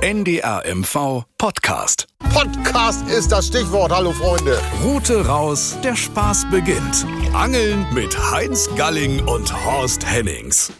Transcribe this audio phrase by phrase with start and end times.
[0.00, 2.06] NDR MV Podcast.
[2.32, 3.90] Podcast ist das Stichwort.
[3.90, 4.60] Hallo Freunde.
[4.84, 7.04] Route raus, der Spaß beginnt.
[7.34, 10.72] Angeln mit Heinz Galling und Horst Hennings.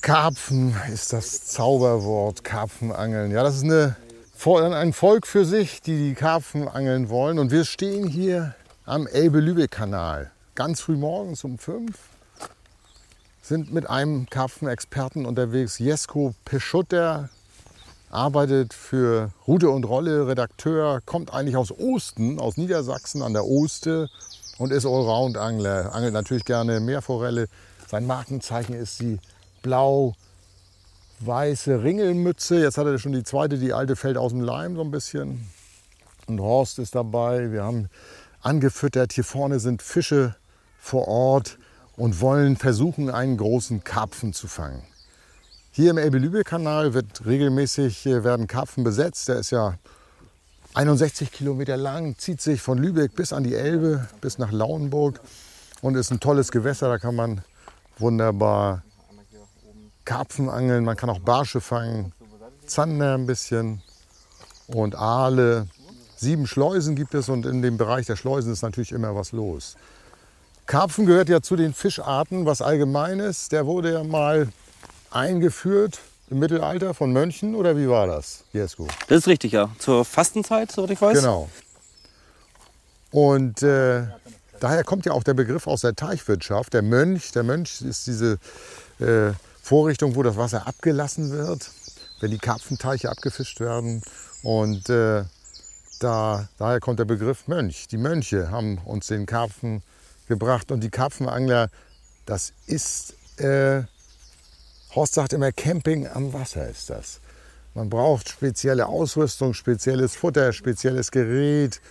[0.00, 2.42] Karpfen ist das Zauberwort.
[2.42, 3.30] Karpfenangeln.
[3.30, 3.94] Ja, das ist eine,
[4.76, 7.38] ein Volk für sich, die die Karpfen angeln wollen.
[7.38, 8.56] Und wir stehen hier
[8.86, 10.32] am Elbe-Lübeck-Kanal.
[10.56, 12.09] Ganz früh morgens um fünf
[13.50, 15.80] sind mit einem Karpfenexperten unterwegs.
[15.80, 17.30] Jesko Peschutter
[18.08, 24.08] arbeitet für Rute und Rolle, Redakteur, kommt eigentlich aus Osten, aus Niedersachsen an der Oste
[24.58, 25.92] und ist Allround-Angler.
[25.92, 27.48] Angelt natürlich gerne Meerforelle.
[27.88, 29.18] Sein Markenzeichen ist die
[29.62, 30.14] blau-weiße
[31.82, 32.60] Ringelmütze.
[32.60, 35.50] Jetzt hat er schon die zweite, die alte fällt aus dem Leim so ein bisschen.
[36.28, 37.50] Und Horst ist dabei.
[37.50, 37.88] Wir haben
[38.42, 39.12] angefüttert.
[39.12, 40.36] Hier vorne sind Fische
[40.78, 41.58] vor Ort
[42.00, 44.82] und wollen versuchen, einen großen Karpfen zu fangen.
[45.70, 49.28] Hier im Elbe-Lübeck-Kanal wird regelmäßig äh, werden Karpfen besetzt.
[49.28, 49.74] Der ist ja
[50.72, 55.20] 61 Kilometer lang, zieht sich von Lübeck bis an die Elbe, bis nach Lauenburg
[55.82, 56.88] und ist ein tolles Gewässer.
[56.88, 57.42] Da kann man
[57.98, 58.82] wunderbar
[60.06, 62.14] Karpfen angeln, man kann auch Barsche fangen,
[62.64, 63.82] Zander ein bisschen
[64.68, 65.68] und Aale.
[66.16, 69.76] Sieben Schleusen gibt es und in dem Bereich der Schleusen ist natürlich immer was los.
[70.70, 73.48] Karpfen gehört ja zu den Fischarten, was allgemeines.
[73.48, 74.46] Der wurde ja mal
[75.10, 75.98] eingeführt
[76.30, 78.86] im Mittelalter von Mönchen oder wie war das, Jesko?
[79.08, 79.70] Das ist richtig, ja.
[79.80, 81.18] Zur Fastenzeit, soweit ich weiß.
[81.18, 81.50] Genau.
[83.10, 84.06] Und äh,
[84.60, 86.72] daher kommt ja auch der Begriff aus der Teichwirtschaft.
[86.72, 88.38] Der Mönch, der Mönch ist diese
[89.00, 91.68] äh, Vorrichtung, wo das Wasser abgelassen wird,
[92.20, 94.02] wenn die Karpfenteiche abgefischt werden.
[94.44, 95.24] Und äh,
[95.98, 97.88] da, daher kommt der Begriff Mönch.
[97.88, 99.82] Die Mönche haben uns den Karpfen
[100.30, 100.72] gebracht.
[100.72, 101.68] Und die Karpfenangler,
[102.24, 103.82] das ist, äh,
[104.94, 107.20] Horst sagt immer, Camping am Wasser ist das.
[107.74, 111.82] Man braucht spezielle Ausrüstung, spezielles Futter, spezielles Gerät.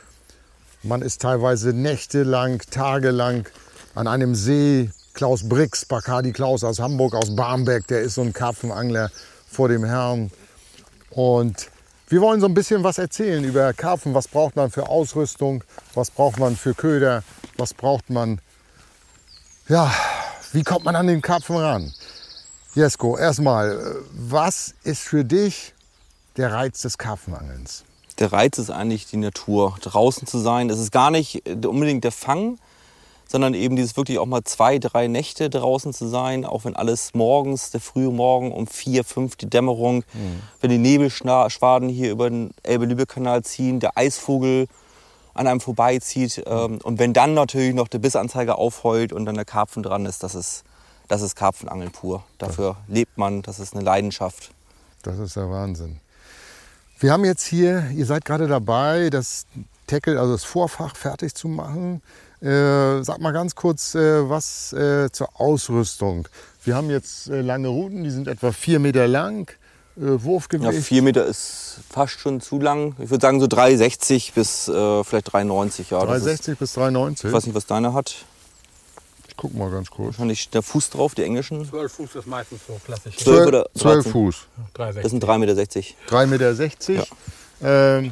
[0.82, 3.48] Man ist teilweise nächtelang, tagelang
[3.94, 4.90] an einem See.
[5.14, 9.12] Klaus Brix, Bacardi Klaus aus Hamburg, aus Barmbek, der ist so ein Karpfenangler
[9.48, 10.32] vor dem Herrn.
[11.10, 11.70] Und
[12.10, 14.16] wir wollen so ein bisschen was erzählen über Karpfen.
[14.16, 15.64] Was braucht man für Ausrüstung?
[15.94, 17.24] Was braucht man für Köder?
[17.58, 18.42] Was braucht man?
[19.68, 19.94] Ja,
[20.52, 21.94] wie kommt man an den Karpfen ran?
[22.74, 25.76] Jesko, erstmal, was ist für dich
[26.38, 27.84] der Reiz des Karpfenangelns?
[28.18, 30.70] Der Reiz ist eigentlich die Natur, draußen zu sein.
[30.70, 32.58] Es ist gar nicht unbedingt der Fang,
[33.30, 37.14] sondern eben dieses wirklich auch mal zwei, drei Nächte draußen zu sein, auch wenn alles
[37.14, 40.42] morgens, der frühe Morgen um vier, fünf, die Dämmerung, mhm.
[40.62, 44.68] wenn die Nebelschwaden hier über den Elbe-Lübeck-Kanal ziehen, der Eisvogel
[45.36, 49.46] an einem vorbeizieht ähm, und wenn dann natürlich noch der Bissanzeiger aufheult und dann der
[49.46, 50.64] Karpfen dran ist, das ist,
[51.08, 52.24] das ist Karpfenangeln pur.
[52.40, 52.94] Dafür ja.
[52.94, 54.52] lebt man, das ist eine Leidenschaft.
[55.04, 56.02] Das ist der Wahnsinn.
[57.00, 59.46] Wir haben jetzt hier, ihr seid gerade dabei, das
[59.88, 62.02] Tackle, also das Vorfach fertig zu machen.
[62.42, 66.28] Äh, sag mal ganz kurz äh, was äh, zur Ausrüstung.
[66.64, 69.50] Wir haben jetzt äh, lange Routen, die sind etwa vier Meter lang.
[69.98, 70.72] Äh, Wurfgewicht.
[70.72, 72.96] Ja, vier Meter ist fast schon zu lang.
[73.00, 75.92] Ich würde sagen so 3,60 bis äh, vielleicht 3,90.
[75.92, 77.28] Ja, 3,60 bis 3,90.
[77.28, 78.16] Ich weiß nicht, was deine hat.
[79.28, 80.14] Ich guck mal ganz kurz.
[80.14, 81.68] Wahrscheinlich der Fuß drauf, die englischen.
[81.68, 83.18] 12 Fuß ist meistens so klassisch.
[83.18, 84.36] 12, oder 12 Fuß.
[84.76, 85.02] 3,60.
[85.02, 85.54] Das sind 3,60 Meter.
[86.10, 87.08] 3,60 Meter.
[87.62, 87.98] Ja.
[87.98, 88.12] Ähm,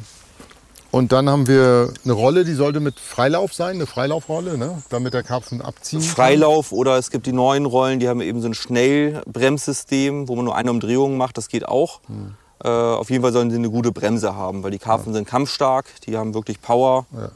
[0.90, 4.82] und dann haben wir eine Rolle, die sollte mit Freilauf sein, eine Freilaufrolle, ne?
[4.88, 6.08] damit der Karpfen abziehen kann.
[6.08, 10.46] Freilauf oder es gibt die neuen Rollen, die haben eben so ein Schnellbremssystem, wo man
[10.46, 12.00] nur eine Umdrehung macht, das geht auch.
[12.06, 12.34] Hm.
[12.64, 15.18] Äh, auf jeden Fall sollen sie eine gute Bremse haben, weil die Karpfen ja.
[15.18, 17.06] sind kampfstark, die haben wirklich Power.
[17.12, 17.30] Ja.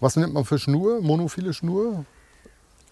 [0.00, 1.00] Was nimmt man für Schnur?
[1.00, 2.04] Monophile Schnur?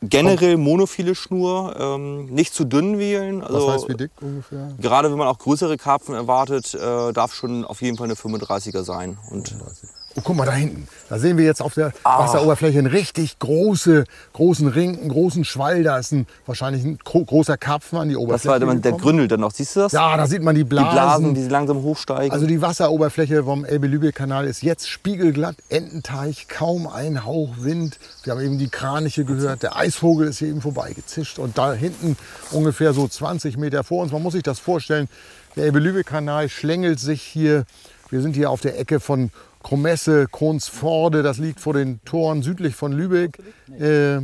[0.09, 3.43] Generell monophile Schnur, ähm, nicht zu dünn wählen.
[3.43, 4.75] Also, Was heißt wie dick ungefähr?
[4.81, 8.83] Gerade wenn man auch größere Karpfen erwartet, äh, darf schon auf jeden Fall eine 35er
[8.83, 9.19] sein.
[9.31, 9.89] Und 35.
[10.16, 10.88] Oh, guck mal da hinten.
[11.10, 12.21] Da sehen wir jetzt auf der ah.
[12.21, 15.82] Wasseroberfläche einen richtig große, großen Ring, einen großen Schwall.
[15.82, 18.59] Da ist ein, wahrscheinlich ein großer Karpfen an die Oberfläche.
[18.59, 19.50] Das war der gründelt dann noch.
[19.50, 19.93] Siehst du das?
[19.93, 20.88] Ja, da sieht man die Blasen.
[20.88, 22.32] Die Blasen, sie langsam hochsteigen.
[22.32, 27.99] Also die Wasseroberfläche vom Elbe-Lübeck-Kanal ist jetzt spiegelglatt, Ententeich, kaum ein Hauch Wind.
[28.25, 29.62] Wir haben eben die Kraniche gehört.
[29.62, 31.38] Der Eisvogel ist hier eben vorbeigezischt.
[31.38, 32.17] Und da hinten
[32.52, 34.12] ungefähr so 20 Meter vor uns.
[34.12, 35.08] Man muss sich das vorstellen.
[35.56, 37.64] Der Elbe-Lübeck-Kanal schlängelt sich hier.
[38.08, 39.31] Wir sind hier auf der Ecke von
[39.66, 43.36] Kromesse, Kronsforde, das liegt vor den Toren südlich von Lübeck.
[43.80, 44.20] Äh,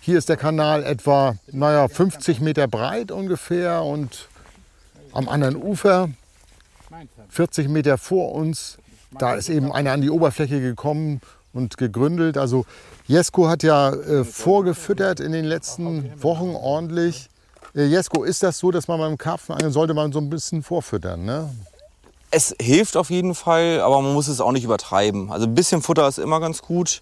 [0.00, 4.28] hier ist der Kanal etwa naja, 50 Meter breit ungefähr und
[5.12, 6.10] am anderen Ufer,
[7.28, 8.78] 40 Meter vor uns,
[9.18, 11.22] da ist eben einer an die Oberfläche gekommen
[11.52, 12.38] und gegründelt.
[12.38, 12.64] Also
[13.08, 17.30] Jesko hat ja äh, vorgefüttert in den letzten Wochen ordentlich.
[17.74, 21.24] Äh, Jesko, ist das so, dass man beim Karpfenangeln sollte man so ein bisschen vorfüttern?
[21.24, 21.50] Ne?
[22.30, 25.32] Es hilft auf jeden Fall, aber man muss es auch nicht übertreiben.
[25.32, 27.00] Also ein bisschen Futter ist immer ganz gut.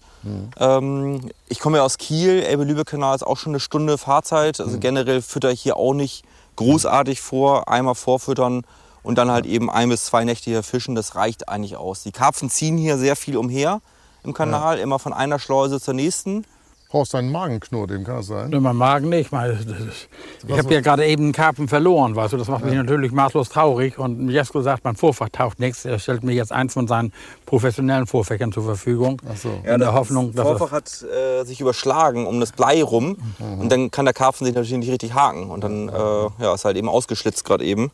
[0.57, 4.61] Ähm, ich komme ja aus Kiel, Elbe-Lübeck-Kanal ist auch schon eine Stunde Fahrzeit.
[4.61, 6.23] Also generell fütter ich hier auch nicht
[6.55, 7.67] großartig vor.
[7.67, 8.63] Einmal vorfüttern
[9.03, 10.95] und dann halt eben ein bis zwei Nächte hier fischen.
[10.95, 12.03] Das reicht eigentlich aus.
[12.03, 13.81] Die Karpfen ziehen hier sehr viel umher
[14.23, 16.45] im Kanal, immer von einer Schleuse zur nächsten.
[16.89, 18.49] Brauchst du einen Magenknurr, dem kann das sein?
[18.49, 19.33] Nur mein Magen nicht.
[19.33, 20.07] Ist,
[20.47, 22.37] ich habe ja gerade eben einen Karpfen verloren, weißt du.
[22.37, 23.99] Das macht mich natürlich maßlos traurig.
[23.99, 25.83] Und Jesko sagt, mein Vorfach taucht nichts.
[25.83, 27.11] Er stellt mir jetzt eins von seinen
[27.45, 29.21] professionellen Vorfächern zur Verfügung.
[29.29, 29.49] Ach so.
[29.65, 33.17] In der Hoffnung, das dass Vorfach hat äh, sich überschlagen um das Blei rum.
[33.59, 35.49] Und dann kann der Karpfen sich natürlich nicht richtig haken.
[35.49, 35.93] Und dann äh,
[36.39, 37.91] ja, ist halt eben ausgeschlitzt gerade eben.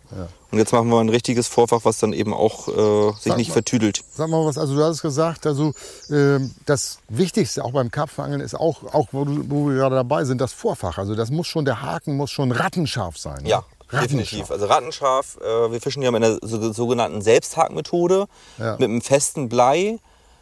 [0.53, 3.49] Und jetzt machen wir ein richtiges Vorfach, was dann eben auch äh, sich Sag nicht
[3.49, 3.53] mal.
[3.53, 4.01] vertüdelt.
[4.13, 5.73] Sag mal was, also du hast gesagt, also
[6.09, 10.23] ähm, das Wichtigste auch beim Karpfenangeln ist auch, auch wo, du, wo wir gerade dabei
[10.25, 10.97] sind, das Vorfach.
[10.99, 13.43] Also das muss schon, der Haken muss schon rattenscharf sein.
[13.43, 13.49] ne?
[13.49, 14.51] Ja, definitiv.
[14.51, 15.37] Also rattenscharf.
[15.41, 18.27] Äh, wir fischen ja mit einer so, sogenannten Selbsthakmethode
[18.59, 18.73] Ja.
[18.73, 19.97] mit einem festen Blei.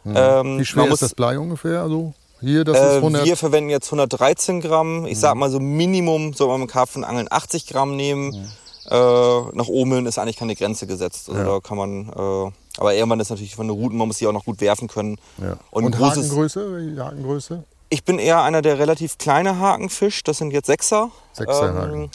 [0.06, 1.81] Ähm, Wie schwer ist das Blei ungefähr?
[1.81, 3.24] Also hier, das ist Äh, 100.
[3.25, 5.06] wir verwenden jetzt 113 Gramm.
[5.06, 8.52] Ich sag mal so Minimum soll man beim Karpfenangeln 80 Gramm nehmen.
[8.89, 11.30] Äh, nach oben hin ist eigentlich keine Grenze gesetzt.
[11.30, 12.10] Also da kann man.
[12.10, 14.88] Äh, aber irgendwann ist natürlich von den Routen, man muss sie auch noch gut werfen
[14.88, 15.18] können.
[15.38, 15.57] ja.
[15.72, 16.95] Und, Und, großes, Hakengröße?
[16.98, 17.63] Hakengröße?
[17.89, 20.28] ich bin eher einer, der relativ kleine Haken fischt.
[20.28, 21.04] Das sind jetzt Sechser.
[21.04, 22.10] Ähm, Sechser Haken.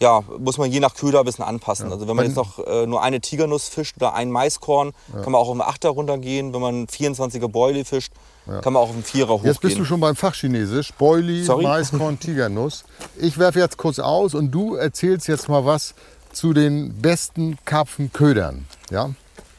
[0.00, 1.92] Ja, muss man je nach Köder ein bisschen anpassen.
[1.92, 5.36] Also wenn man jetzt noch äh, nur eine Tigernuss fischt oder ein Maiskorn, kann man
[5.36, 6.52] auch auf einen Achter runtergehen.
[6.52, 8.12] Wenn man 24er Boilie fischt,
[8.46, 9.52] kann man auch auf einen Vierer hochgehen.
[9.52, 10.92] Jetzt bist du schon beim Fachchinesisch.
[10.94, 11.64] Boilie, Sorry?
[11.64, 12.84] Maiskorn, Tigernuss.
[13.16, 15.94] Ich werfe jetzt kurz aus und du erzählst jetzt mal was
[16.32, 18.66] zu den besten Karpfenködern.
[18.90, 19.10] Ja?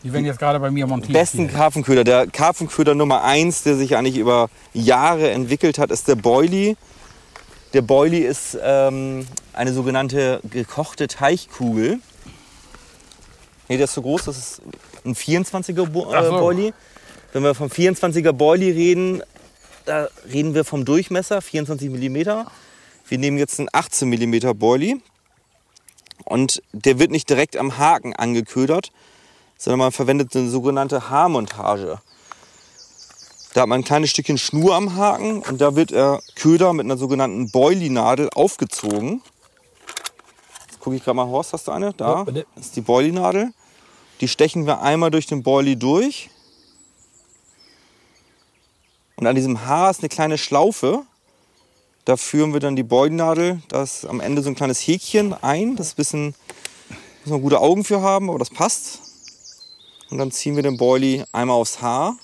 [0.06, 1.14] die werden jetzt gerade bei mir montiert.
[1.14, 1.48] besten.
[1.48, 2.04] Karpfenköder.
[2.04, 6.76] Der Karpfenköder Nummer eins, der sich eigentlich über Jahre entwickelt hat, ist der Boilie.
[7.76, 12.00] Der Boilie ist ähm, eine sogenannte gekochte Teichkugel.
[13.68, 14.62] Nee, der ist so groß, das ist
[15.04, 16.38] ein 24er Bo äh, so.
[16.38, 16.74] Boilie.
[17.34, 19.22] Wenn wir vom 24er Boilie reden,
[19.84, 22.48] da reden wir vom Durchmesser, 24 mm.
[23.10, 25.02] Wir nehmen jetzt einen 18 mm Boilie.
[26.24, 28.94] Und der wird nicht direkt am Haken angeködert,
[29.58, 32.00] sondern man verwendet eine sogenannte Haarmontage.
[33.56, 36.84] Da hat man ein kleines Stückchen Schnur am Haken und da wird der Köder mit
[36.84, 39.22] einer sogenannten Boilie-Nadel aufgezogen.
[40.68, 41.94] Jetzt gucke ich gerade mal, Horst, hast du eine?
[41.94, 42.44] Da Ja.
[42.56, 43.54] Das ist die Boilie-Nadel.
[44.20, 46.30] Die stechen wir einmal durch den Boilie durch.
[49.16, 51.04] Und an diesem Haar ist eine kleine Schlaufe.
[52.04, 55.78] Da führen wir dann die Boilie-Nadel, da ist am Ende so ein kleines Häkchen ein.
[55.78, 56.36] Das ist ein bisschen,
[57.24, 59.00] muss man gute Augen für haben, aber das passt.
[60.10, 62.18] Und dann ziehen wir den Boilie einmal aufs Haar.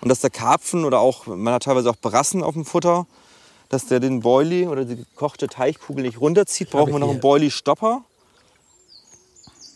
[0.00, 3.06] Und dass der Karpfen oder auch, man hat teilweise auch Brassen auf dem Futter,
[3.68, 7.20] dass der den Boilie oder die gekochte Teichkugel nicht runterzieht, brauchen wir noch einen hier.
[7.20, 8.02] Boilie-Stopper.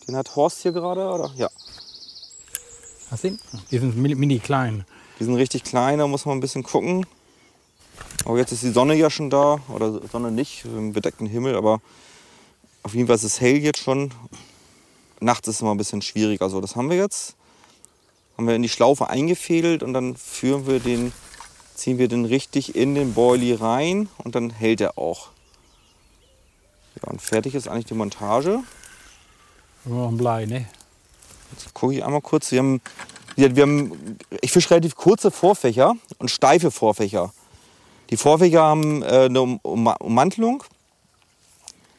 [0.07, 1.31] Den hat Horst hier gerade, oder?
[1.35, 1.49] Ja.
[3.09, 3.39] Hast du ihn?
[3.71, 4.85] Die sind mini, klein.
[5.19, 7.05] Die sind richtig klein, da muss man ein bisschen gucken.
[8.25, 9.59] Aber jetzt ist die Sonne ja schon da.
[9.69, 11.55] Oder Sonne nicht, im bedeckten Himmel.
[11.55, 11.79] Aber
[12.83, 14.11] auf jeden Fall ist es hell jetzt schon.
[15.19, 16.49] Nachts ist es immer ein bisschen schwieriger.
[16.49, 17.35] So, das haben wir jetzt.
[18.37, 21.13] Haben wir in die Schlaufe eingefädelt und dann führen wir den,
[21.73, 25.29] ziehen wir den richtig in den Boilie rein und dann hält er auch.
[27.01, 28.59] Ja, und fertig ist eigentlich die Montage.
[29.85, 30.65] Nur ein Blei, ne?
[31.51, 32.51] Jetzt gucke ich einmal kurz.
[32.51, 32.81] Wir haben,
[33.35, 37.33] wir haben, ich fische relativ kurze Vorfächer und steife Vorfächer.
[38.09, 40.63] Die Vorfächer haben äh, eine um um Ummantelung,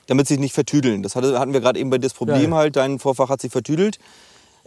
[0.07, 1.02] damit sie sich nicht vertüdeln.
[1.02, 2.57] Das hatte, hatten wir gerade eben bei das Problem Ja, ja.
[2.57, 2.76] halt.
[2.76, 3.99] Dein Vorfach hat sich vertüdelt.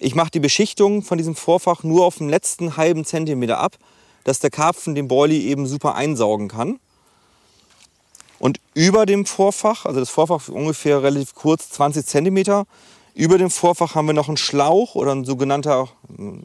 [0.01, 3.75] Ich mache die Beschichtung von diesem Vorfach nur auf dem letzten halben Zentimeter ab,
[4.23, 6.79] dass der Karpfen den Boilie eben super einsaugen kann.
[8.39, 12.65] Und über dem Vorfach, also das Vorfach ist ungefähr relativ kurz, 20 Zentimeter,
[13.13, 15.89] über dem Vorfach haben wir noch einen Schlauch oder ein sogenannter,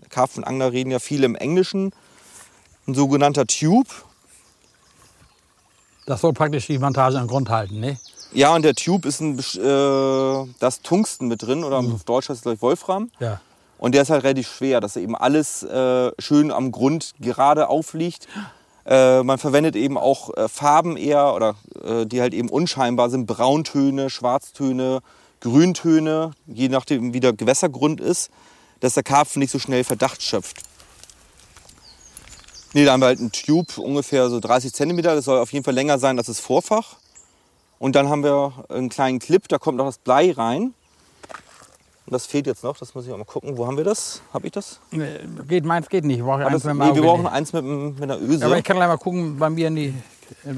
[0.09, 1.93] Karpfenangler reden ja viele im Englischen,
[2.89, 3.87] ein sogenannter Tube.
[6.07, 8.01] Das soll praktisch die Montage an Grund halten, ne?
[8.35, 12.39] Ja, und der Tube ist ein, äh, das Tungsten mit drin, oder auf Deutsch heißt
[12.39, 13.11] es gleich Wolfram.
[13.21, 13.41] Ja.
[13.79, 17.69] Und der ist halt relativ schwer, dass er eben alles äh, schön am Grund gerade
[17.69, 18.27] aufliegt.
[18.87, 23.27] Äh, man verwendet eben auch äh, Farben eher, oder äh, die halt eben unscheinbar sind.
[23.27, 25.01] Brauntöne, Schwarztöne,
[25.41, 28.31] Grüntöne, je nachdem wie der Gewässergrund ist,
[28.81, 30.63] dass der Karpfen nicht so schnell Verdacht schöpft.
[32.73, 35.03] Nee, da haben wir halt einen Tube, ungefähr so 30 cm.
[35.03, 36.97] Das soll auf jeden Fall länger sein als das Vorfach.
[37.85, 40.73] Und dann haben wir einen kleinen Clip, da kommt noch das Blei rein.
[42.07, 43.59] Und das fehlt jetzt noch, das muss ich auch mal gucken.
[43.59, 44.23] Wo haben wir das?
[44.33, 44.81] Habe ich das?
[44.91, 46.17] Äh, Geht, meins geht nicht.
[46.17, 48.47] Ich brauche Ah, eins das mit nee, wir brauchen eins mit, mit einer Öse.
[48.47, 49.95] Aber ich kann gleich mal gucken bei mir in die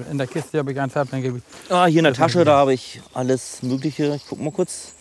[0.09, 1.42] In der Kiste habe ich eins hab, dann gebe ich.
[1.68, 4.14] Ah, hier in der Tasche, da habe ich alles Mögliche.
[4.14, 4.92] Ich guck mal kurz.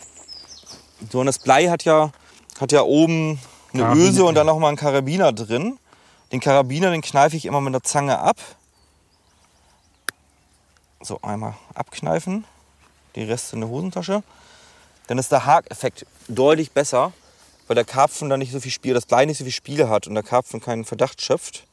[1.11, 2.11] So, und das Blei hat ja,
[2.59, 3.39] hat ja oben
[3.71, 4.53] eine Karabiner, Öse und dann ja.
[4.53, 5.77] noch mal einen Karabiner drin.
[6.31, 8.37] Den Karabiner, den kneife ich immer mit der Zange ab.
[11.05, 12.45] So, einmal abkneifen.
[13.15, 14.23] Die Reste in der Hosentasche.
[15.05, 17.13] Dann ist der Hakeffekt deutlich besser,
[17.67, 20.07] weil der Karpfen dann nicht so viel Spiel, das Blei nicht so viel Spiel hat
[20.07, 21.67] und der Karpfen keinen Verdacht schöpft.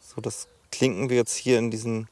[0.00, 2.08] So, das klinken wir jetzt hier in diesen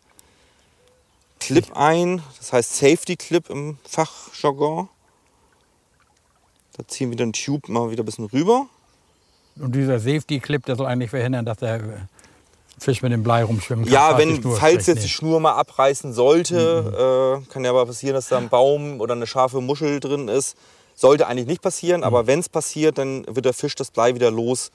[1.40, 2.22] Clip ein.
[2.38, 4.88] Das heißt Safety Clip im Fachjargon.
[6.76, 8.68] Da ziehen wir den Tube mal wieder ein bisschen rüber.
[9.56, 12.08] Und dieser Safety-Clip, der soll eigentlich verhindern, dass der
[12.80, 13.92] Fisch mit dem Blei rumschwimmen kann.
[13.94, 15.10] Ja, falls die wenn, Schnur falls jetzt die ist.
[15.10, 19.26] Schnur mal abreißen sollte, äh, kann ja aber passieren, dass da ein Baum oder eine
[19.26, 20.56] scharfe Muschel drin ist.
[20.94, 24.30] Sollte eigentlich nicht passieren, aber wenn es passiert, dann wird der Fisch das Blei wieder
[24.30, 24.70] los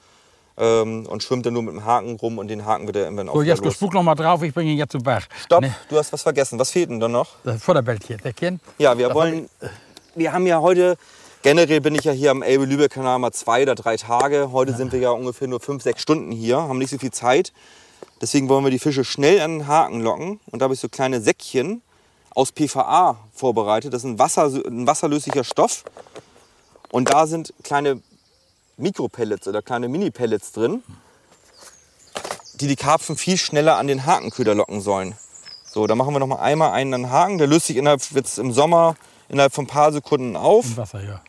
[0.57, 3.29] ähm, und schwimmt dann nur mit dem Haken rum und den Haken wird er irgendwann
[3.29, 3.73] auch So, los.
[3.75, 5.23] spuck noch mal drauf, ich bringe ihn jetzt zu Bach.
[5.43, 6.57] Stopp, Ne, du hast was vergessen.
[6.57, 7.29] Was fehlt denn da noch?
[7.43, 8.61] das Futterbällchen, der Kind.
[8.79, 9.49] Ja, wir wollen.
[10.15, 10.95] Wir haben ja heute.
[11.43, 14.51] Generell bin ich ja hier am Elbe-Lübeck-Kanal mal zwei oder drei Tage.
[14.51, 17.53] Heute sind wir ja ungefähr nur fünf, sechs Stunden hier, haben nicht so viel Zeit.
[18.21, 20.39] Deswegen wollen wir die Fische schnell an den Haken locken.
[20.47, 21.81] Und da habe ich so kleine Säckchen
[22.31, 23.93] aus PVA vorbereitet.
[23.93, 25.83] Das ist ein, Wasser, ein wasserlöslicher Stoff.
[26.91, 28.01] Und da sind kleine
[28.77, 30.83] Mikropellets oder kleine Mini-Pellets drin,
[32.55, 35.15] die die Karpfen viel schneller an den Hakenköder locken sollen.
[35.65, 37.37] So, da machen wir noch mal einmal einen an den Haken.
[37.37, 38.95] Der löst sich innerhalb, jetzt im Sommer
[39.27, 40.65] innerhalb von ein paar Sekunden auf.
[40.65, 41.21] Im Wasser, ja.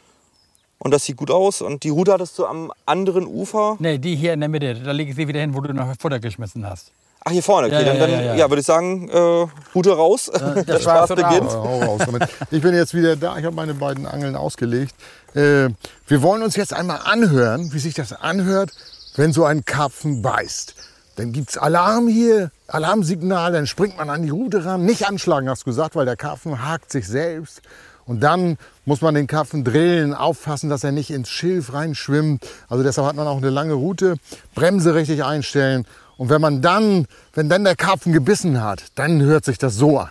[0.78, 1.62] Und das sieht gut aus.
[1.62, 3.76] Und die Rute hattest du am anderen Ufer.
[3.78, 5.94] Nee, die hier in der Mitte, da lege ich sie wieder hin, wo du noch
[5.98, 6.92] Futter geschmissen hast.
[7.24, 7.66] Ach, hier vorne.
[7.66, 8.50] Okay, Ja, ja, dann, dann ja, ja, ja.
[8.50, 10.30] würde ich sagen, äh, Rute raus.
[10.32, 11.52] der das Spaß dann beginnt.
[11.52, 12.28] Raus damit.
[12.52, 13.36] Ich bin jetzt wieder da.
[13.36, 14.94] Ich habe meine beiden Angeln ausgelegt.
[15.34, 15.70] Äh,
[16.06, 18.70] wir wollen uns jetzt einmal anhören, wie sich das anhört,
[19.16, 20.74] wenn so ein Karpfen beißt.
[21.16, 24.84] Dann gibt's Alarm hier, Alarmsignal, dann springt man an die Rute ran.
[24.84, 27.62] Nicht anschlagen, hast du gesagt, weil der Karpfen hakt sich selbst.
[28.04, 28.56] Und dann
[28.86, 32.46] muss man den Karpfen drillen, aufpassen, dass er nicht ins Schilf reinschwimmt.
[32.68, 34.16] Also deshalb hat man auch eine lange Route.
[34.54, 35.86] Bremse richtig einstellen.
[36.16, 39.98] Und wenn man dann, wenn dann der Karpfen gebissen hat, dann hört sich das so
[39.98, 40.08] an.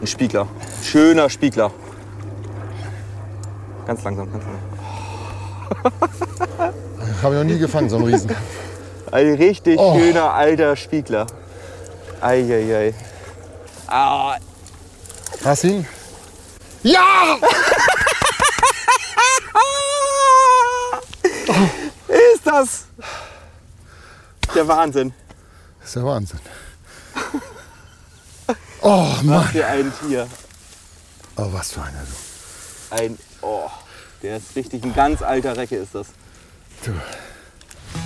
[0.00, 0.46] Ein Spiegler.
[0.84, 1.72] Schöner Spiegler.
[3.86, 5.92] Ganz langsam, ganz langsam.
[7.22, 8.30] Habe ich noch nie gefangen, so einen Riesen.
[9.10, 9.98] Ein richtig Oh.
[9.98, 11.26] schöner alter Spiegler.
[12.20, 12.94] Eieiei.
[13.86, 14.36] Ah,
[15.44, 15.86] Hast du ihn?
[16.84, 17.38] Ja!
[22.08, 22.84] ist das
[24.54, 25.12] der Wahnsinn.
[25.80, 26.38] Das ist der Wahnsinn.
[28.86, 29.46] Oh Mann.
[29.46, 30.28] Was für ein Tier.
[31.36, 32.02] Oh, was für einer.
[32.02, 33.02] du.
[33.02, 33.70] Ein, oh,
[34.22, 36.08] der ist richtig ein ganz alter Recke ist das.
[36.84, 36.92] Du.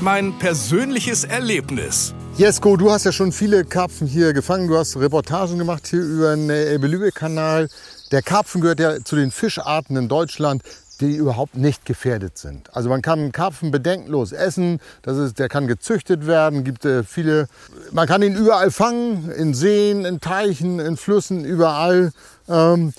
[0.00, 2.14] Mein persönliches Erlebnis.
[2.36, 4.68] Jesko, du hast ja schon viele Karpfen hier gefangen.
[4.68, 7.68] Du hast Reportagen gemacht hier über den Elbe-Lübeck-Kanal.
[8.10, 10.62] Der Karpfen gehört ja zu den Fischarten in Deutschland,
[11.00, 12.74] die überhaupt nicht gefährdet sind.
[12.74, 14.80] Also man kann einen Karpfen bedenkenlos essen.
[15.02, 16.64] Das ist, der kann gezüchtet werden.
[16.64, 17.48] Gibt äh, viele.
[17.92, 22.12] Man kann ihn überall fangen, in Seen, in Teichen, in Flüssen, überall.
[22.48, 22.92] Ähm,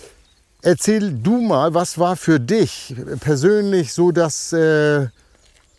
[0.62, 5.08] erzähl du mal, was war für dich persönlich so das äh,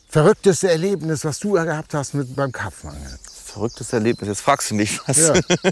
[0.08, 3.18] verrückteste Erlebnis, was du gehabt hast mit beim Karpfenangeln?
[3.46, 4.28] Verrücktes Erlebnis.
[4.28, 5.18] Jetzt fragst du mich was.
[5.18, 5.32] Ja.
[5.62, 5.70] da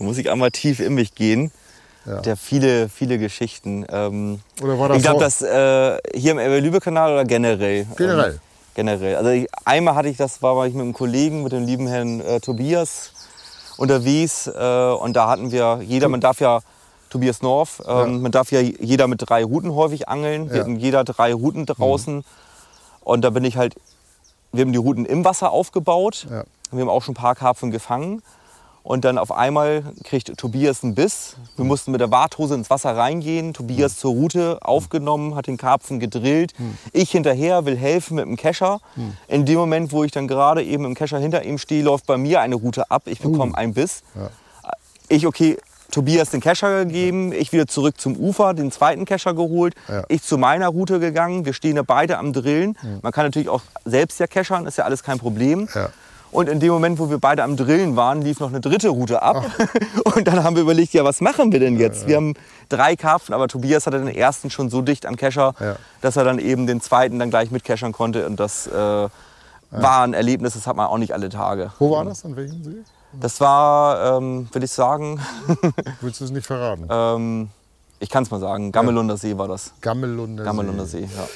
[0.00, 1.52] muss ich einmal tief in mich gehen.
[2.06, 2.20] Ja.
[2.20, 3.86] Der viele, viele Geschichten.
[3.88, 7.86] Ähm, Oder war das ich glaube, das äh, hier im Elbe-Lübeck-Kanal oder generell?
[7.96, 8.32] Generell.
[8.32, 8.40] Ähm,
[8.74, 9.16] generell.
[9.16, 12.20] Also ich, einmal hatte ich das, war, ich mit einem Kollegen, mit dem lieben Herrn
[12.20, 13.12] äh, Tobias
[13.78, 14.46] unterwegs.
[14.46, 14.50] Äh,
[14.92, 16.60] und da hatten wir, jeder, man darf ja,
[17.10, 18.06] Tobias Norf, ähm, Ja.
[18.06, 20.48] man darf ja jeder mit drei Routen häufig angeln.
[20.50, 20.62] Wir Ja.
[20.62, 22.24] hatten jeder drei Routen draußen.
[23.00, 23.76] Und da bin ich halt,
[24.52, 26.26] wir haben die Routen im Wasser aufgebaut.
[26.28, 26.44] Ja.
[26.72, 28.22] Wir haben auch schon ein paar Karpfen gefangen.
[28.84, 31.36] Und dann auf einmal kriegt Tobias einen Biss.
[31.56, 33.54] Wir mussten mit der Warthose ins Wasser reingehen.
[33.54, 36.52] Tobias zur Route aufgenommen, hat den Karpfen gedrillt.
[36.92, 38.80] Ich hinterher will helfen mit dem Kescher.
[39.26, 42.18] In dem Moment, wo ich dann gerade eben im Kescher hinter ihm stehe, läuft bei
[42.18, 43.04] mir eine Route ab.
[43.06, 44.02] Ich bekomme einen Biss.
[45.08, 45.56] Ich, okay,
[45.90, 50.02] Tobias den Kescher gegeben, ich wieder zurück zum Ufer, den zweiten Kescher geholt, Ja.
[50.08, 51.44] ich zu meiner Route gegangen.
[51.46, 52.76] Wir stehen ja beide am Drillen.
[53.00, 55.68] Man kann natürlich auch selbst ja keschern, ist ja alles kein Problem.
[55.74, 55.88] Ja.
[56.34, 59.22] Und in dem Moment, wo wir beide am Drillen waren, lief noch eine dritte Route
[59.22, 59.44] ab.
[60.16, 62.06] Und dann haben wir überlegt, ja, was machen wir denn jetzt?
[62.08, 62.34] Wir haben
[62.68, 65.76] drei Karpfen, aber Tobias hatte den ersten schon so dicht am Kescher, Ja.
[66.00, 68.26] dass er dann eben den zweiten dann gleich mitkeschern konnte.
[68.26, 69.10] Und das äh, war
[70.02, 71.70] ein Erlebnis, das hat man auch nicht alle Tage.
[71.78, 72.24] Wo war das?
[72.24, 72.76] An welchem See?
[73.20, 75.20] Das war, ähm, will ich sagen,
[76.00, 76.88] Willst du es nicht verraten?
[76.90, 77.48] ähm,
[78.00, 79.72] ich kann es mal sagen, Gammelunder See war das.
[79.80, 80.46] Gammelunder See.
[80.48, 81.28] Gammelunder See, ja.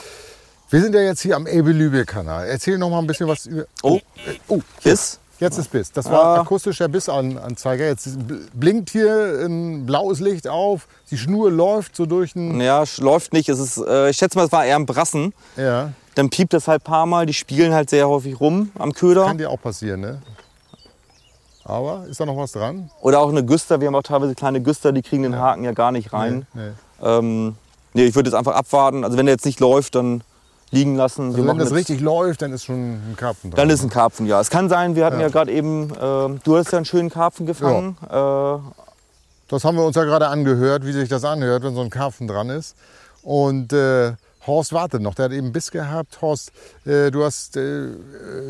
[0.71, 2.47] Wir sind ja jetzt hier am Elbe-Lübeck-Kanal.
[2.47, 3.65] Erzähl noch mal ein bisschen was über...
[3.83, 4.01] Oh,
[4.49, 5.19] Oh, Biss.
[5.41, 5.93] Jetzt ist Biss.
[5.93, 6.41] Das war Ah.
[6.41, 7.87] akustischer Bissanzeiger.
[7.87, 8.09] Jetzt
[8.55, 10.89] blinkt hier ein blaues Licht auf.
[11.11, 12.61] Die Schnur läuft so durch den.
[12.61, 13.49] Ja, läuft nicht.
[13.49, 15.33] Es ist, äh, ich schätze mal, es war eher ein Brassen.
[15.57, 17.25] Ja, Dann piept das halt ein paar Mal.
[17.27, 19.27] Die spielen halt sehr häufig rum am Köder.
[19.27, 20.21] kann dir auch passieren, ne?
[21.65, 22.91] Aber ist da noch was dran?
[23.01, 23.81] Oder auch eine Güster.
[23.81, 26.47] Wir haben auch teilweise kleine Güster, die kriegen den Haken ja gar nicht rein.
[26.55, 27.07] Nee, nee.
[27.09, 27.55] Ähm,
[27.95, 29.05] nee, ich würde jetzt einfach abwarten.
[29.05, 30.23] Also wenn der jetzt nicht läuft, dann
[30.71, 31.31] liegen lassen.
[31.35, 33.57] Wir Also wenn das richtig läuft, dann ist schon ein Karpfen dran.
[33.57, 34.41] Dann ist ein Karpfen, ja.
[34.41, 35.27] Es kann sein, wir hatten Ja.
[35.27, 37.97] ja, gerade eben, äh, du hast ja einen schönen Karpfen gefangen.
[38.11, 38.59] Äh,
[39.51, 42.27] Das haben wir uns ja gerade angehört, wie sich das anhört, wenn so ein Karpfen
[42.29, 42.77] dran ist.
[43.23, 44.13] Und äh,
[44.47, 45.15] Horst wartet noch.
[45.15, 46.21] Der hat eben Biss gehabt.
[46.23, 46.53] Horst,
[46.85, 47.89] äh, du hast, äh,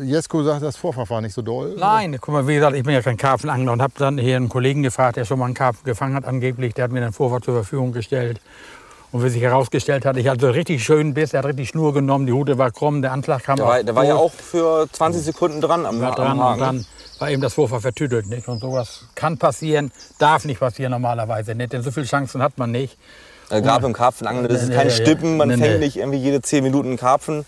[0.03, 1.75] Jesko sagt, das Vorfach war nicht so doll.
[1.77, 4.49] Nein, guck mal, wie gesagt, ich bin ja kein Karpfenangler und habe dann hier einen
[4.49, 6.73] Kollegen gefragt, der schon mal einen Karpfen gefangen hat angeblich.
[6.73, 8.39] Der hat mir den Vorfach zur Verfügung gestellt.
[9.11, 11.93] Und wie sich herausgestellt hat, ich hatte so richtig schönen Biss, er hat richtig Schnur
[11.93, 14.87] genommen, die Hute war krumm, der Anschlag kam der, war, der war ja auch für
[14.91, 16.59] 20 Sekunden dran am, war am dran und Haken.
[16.59, 16.85] dann
[17.17, 18.27] war eben das Vorfach vertüdelt.
[18.27, 18.47] Nicht?
[18.47, 22.71] Und sowas kann passieren, darf nicht passieren normalerweise nicht, denn so viele Chancen hat man
[22.71, 22.97] nicht.
[23.49, 26.97] Gerade beim Karpfenangeln, das ist kein Stippen, man fängt nicht irgendwie jede 10 Minuten einen
[26.97, 27.45] Karpfen.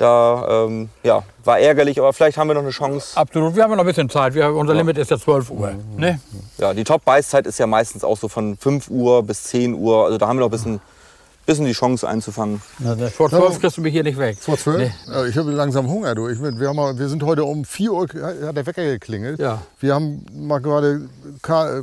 [0.00, 3.14] Da ähm, ja, war ärgerlich, aber vielleicht haben wir noch eine Chance.
[3.18, 5.74] Absolut, wir haben noch ein bisschen Zeit, wir, unser Limit ist ja 12 Uhr.
[5.98, 6.18] Ne?
[6.56, 10.06] Ja, die Top-Beißzeit ist ja meistens auch so von 5 Uhr bis 10 Uhr.
[10.06, 10.80] Also da haben wir noch ein bisschen,
[11.50, 12.62] bisschen die Chance einzufangen.
[13.12, 14.38] Vor 12 kriegst du mich hier nicht weg.
[14.40, 14.78] Vor zwölf?
[14.78, 15.12] Nee.
[15.12, 16.28] Ja, Ich habe langsam Hunger, du.
[16.28, 18.06] Ich, wir, haben mal, wir sind heute um 4 Uhr,
[18.46, 19.40] hat der Wecker geklingelt.
[19.40, 19.62] Ja.
[19.80, 21.08] Wir haben mal gerade
[21.42, 21.82] Ka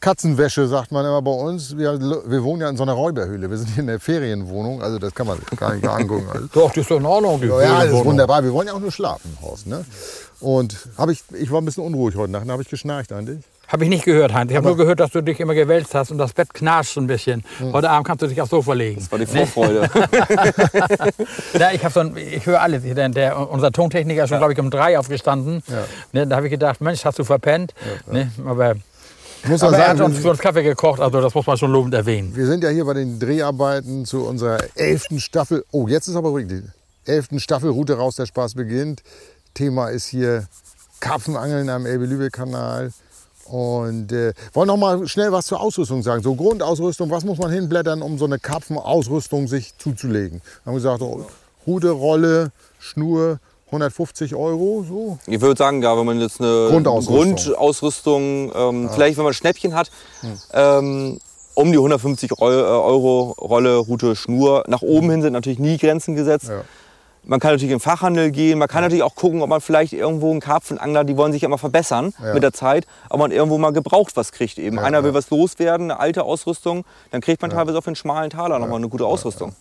[0.00, 1.76] Katzenwäsche, sagt man immer bei uns.
[1.76, 3.50] Wir, wir wohnen ja in so einer Räuberhöhle.
[3.50, 4.82] Wir sind hier in der Ferienwohnung.
[4.82, 6.26] Also das kann man gar nicht angucken.
[6.32, 6.46] Also.
[6.52, 7.40] Doch, das ist doch in Ordnung.
[7.40, 8.42] Die Ja, das ist wunderbar.
[8.42, 9.66] Wir wollen ja auch nur schlafen, Horst.
[9.66, 9.84] Ne?
[10.40, 10.76] Und
[11.10, 12.48] ich, ich war ein bisschen unruhig heute Nacht.
[12.48, 13.44] Da habe ich geschnarcht eigentlich.
[13.68, 14.50] Habe ich nicht gehört, Heinz.
[14.50, 17.00] Ich habe nur gehört, dass du dich immer gewälzt hast und das Bett knarscht so
[17.00, 17.44] ein bisschen.
[17.72, 19.00] Heute Abend kannst du dich aufs Sofa legen.
[19.00, 19.90] Das war die Vorfreude.
[21.58, 22.82] Ja, ich, so ein, ich höre alles.
[22.82, 25.62] Der, der, unser Tontechniker ist schon, glaube ich, um drei aufgestanden.
[26.12, 27.74] Ne, da habe ich gedacht, Mensch, hast du verpennt.
[28.10, 28.74] Ne, aber
[29.46, 31.56] muss aber mal er hat sagen, uns für uns Kaffee gekocht, also das muss man
[31.58, 32.34] schon lobend erwähnen.
[32.34, 35.64] Wir sind ja hier bei den Dreharbeiten zu unserer elften Staffel.
[35.70, 36.64] Oh, jetzt ist aber richtig.
[37.04, 39.02] Elften Staffel, Route raus, der Spaß beginnt.
[39.52, 40.46] Thema ist hier
[41.00, 42.90] Karpfenangeln am Elbe-Lübeck-Kanal.
[43.46, 46.22] Und äh, wollen noch mal schnell was zur Ausrüstung sagen.
[46.22, 50.40] So Grundausrüstung, was muss man hinblättern, um so eine Karpfenausrüstung sich zuzulegen?
[50.62, 51.26] Wir haben gesagt, oh,
[51.66, 55.18] Rute, Rolle, Schnur, 150 Euro, so.
[55.26, 57.34] Ich würde sagen, ja, wenn man jetzt eine Grundausrüstung.
[57.36, 59.90] Grundausrüstung, ähm, vielleicht wenn man Schnäppchen hat,
[60.52, 61.18] ähm,
[61.54, 64.64] um die 150 Eu- äh, Euro Rolle, Route, Schnur.
[64.68, 66.48] Nach oben hin sind natürlich nie Grenzen gesetzt.
[66.48, 66.62] Ja.
[67.26, 69.92] Man kann natürlich in den Fachhandel gehen, man kann natürlich auch gucken, ob man vielleicht
[69.92, 72.34] irgendwo einen Karpfenangler, die wollen sich ja immer verbessern Ja.
[72.34, 74.78] mit der Zeit, ob man irgendwo mal gebraucht was kriegt eben.
[74.78, 78.58] Einer will was loswerden, eine alte Ausrüstung, dann kriegt man teilweise auf den schmalen Taler
[78.58, 79.54] nochmal eine gute Ausrüstung.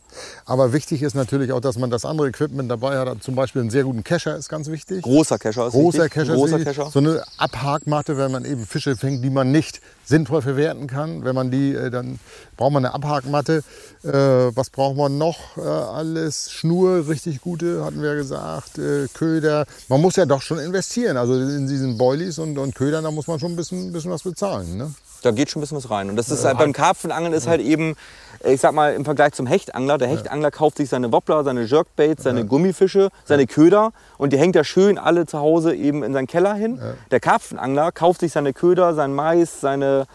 [0.46, 3.24] Aber wichtig ist natürlich auch, dass man das andere Equipment dabei hat.
[3.24, 5.02] Zum Beispiel einen sehr guten Kescher ist ganz wichtig.
[5.02, 6.12] Großer Kescher ist Großer wichtig.
[6.14, 6.78] Kescher, Großer ist wichtig.
[6.78, 6.92] Kescher.
[6.92, 11.24] so eine Abhakmatte, wenn man eben Fische fängt, die man nicht sinnvoll verwerten kann.
[11.24, 12.20] Wenn man die, äh, dann
[12.58, 13.64] braucht man eine Abhakmatte.
[14.04, 15.58] Äh, was braucht man noch?
[15.58, 18.80] Äh, alles Schnur, richtig gute, hatten wir ja gesagt.
[18.80, 19.66] Äh, Köder.
[19.88, 21.18] Man muss ja doch schon investieren.
[21.18, 24.24] Also in diesen Boilies und, und Ködern, da muss man schon ein bisschen, bisschen was
[24.24, 24.76] bezahlen.
[24.76, 24.92] Ne?
[25.22, 26.10] Da geht schon ein bisschen was rein.
[26.10, 27.96] Und das ist halt beim Karpfenangeln ist halt eben,
[28.44, 32.24] ich sag mal, im Vergleich zum Hechtangler, der Hechtangler kauft sich seine Wobbler, seine Jerkbaits,
[32.24, 36.28] seine Gummifische, seine Köder und die hängt ja schön alle zu Hause eben in seinen
[36.28, 36.82] Keller hin.
[37.12, 40.08] Der Karpfenangler kauft sich seine Köder, sein Mais, seine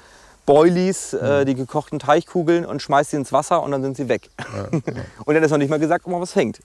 [0.48, 4.30] Boilies, äh, die gekochten Teichkugeln und schmeißt sie ins Wasser und dann sind sie weg.
[5.26, 6.60] und dann ist noch nicht mal gesagt, ob mal was hängt.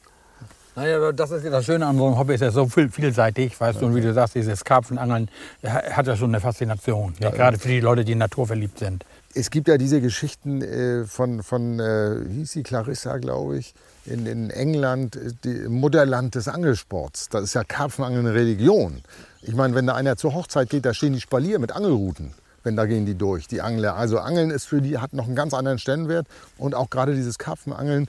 [0.76, 2.90] Naja, aber das ist ja das Schöne an so einem Hobby, ist ja so viel,
[2.90, 5.30] vielseitig, weißt du, und wie du sagst, dieses Karpfenangeln
[5.64, 9.06] ha- hat ja schon eine Faszination, ja, gerade für die Leute, die naturverliebt sind.
[9.36, 13.74] Es gibt ja diese Geschichten äh, von, von äh, wie hieß sie, Clarissa, glaube ich,
[14.06, 17.30] in, in England, äh, die Mutterland des Angelsports.
[17.30, 19.02] Da ist ja Karpfenangeln eine Religion.
[19.42, 22.34] Ich meine, wenn da einer zur Hochzeit geht, da stehen die Spalier mit Angelruten.
[22.64, 23.96] Wenn da gehen die durch, die Angler.
[23.96, 26.28] Also Angeln ist für die, hat noch einen ganz anderen Stellenwert.
[26.58, 28.08] Und auch gerade dieses Karpfenangeln,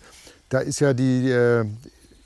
[0.50, 1.28] da ist ja die,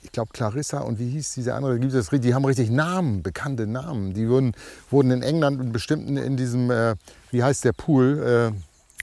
[0.09, 3.67] ich glaube Clarissa und wie hieß diese andere, gibt es, die haben richtig Namen, bekannte
[3.67, 4.15] Namen.
[4.15, 4.53] Die wurden,
[4.89, 6.95] wurden in England in bestimmten, in diesem, äh,
[7.29, 8.51] wie heißt der Pool,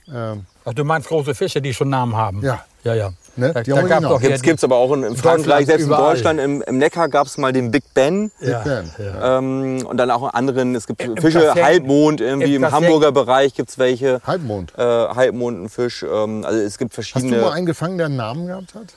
[0.09, 2.41] äh, äh, Ach, du meinst große Fische, die schon Namen haben?
[2.43, 2.65] Ja.
[2.83, 3.09] Ja, ja.
[3.37, 3.53] Ne?
[3.53, 5.83] Da, Die da haben gab's wir doch gibt es aber auch in, in Frankreich, selbst
[5.83, 6.13] in überall.
[6.15, 8.31] Deutschland, im, im Neckar gab es mal den Big Ben.
[8.41, 8.91] Ja, Ben.
[8.97, 9.37] ja.
[9.37, 12.71] Ähm, und dann auch in anderen, es gibt Im Fische, Kasseck- Halbmond, irgendwie im im,
[12.71, 14.21] Hamburger Bereich gibt es welche.
[14.25, 14.73] Halbmond.
[14.77, 17.41] Äh, Halbmondenfisch, ähm, also es gibt Hast du verschiedene.
[17.41, 18.95] mal einen gefangen, der einen Namen gehabt hat?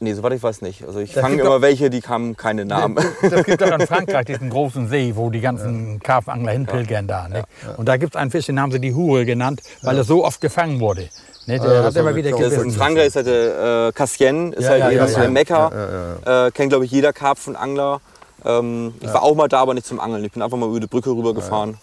[0.00, 0.84] Nee, soweit ich weiß nicht.
[0.86, 2.96] Also ich Das fange immer doch- welche, die haben keine Namen.
[3.22, 7.28] Das gibt doch in Frankreich diesen großen See, wo die ganzen Karpfenangler hinpilgern da.
[7.28, 7.44] Ne?
[7.76, 10.24] Und da gibt es einen Fisch, den haben sie die Hure genannt, weil er so
[10.24, 11.08] oft gefangen wurde.
[11.46, 11.58] Ne?
[11.58, 12.70] Der das hat immer wieder ist in gebissen.
[12.72, 15.20] Frankreich ist halt der äh, Cassien, ist Ja, halt ja, ja, ja.
[15.20, 16.46] der Mekka.
[16.46, 18.00] Äh, kennt, glaube ich, jeder Karpfenangler.
[18.44, 20.24] Ähm, ich war auch mal da, aber nicht zum Angeln.
[20.24, 21.76] Ich bin einfach mal über die Brücke rübergefahren.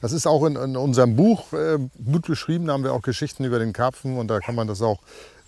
[0.00, 2.66] Das ist auch in, in unserem Buch äh, gut beschrieben.
[2.66, 4.98] Da haben wir auch Geschichten über den Karpfen und da kann man das auch.